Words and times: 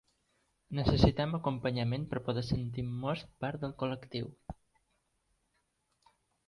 Necessitem 0.77 1.37
acompanyament 1.39 2.07
per 2.13 2.23
poder 2.29 2.45
sentir-nos 2.49 3.23
part 3.45 3.67
del 3.67 3.77
col·lectiu. 3.83 4.35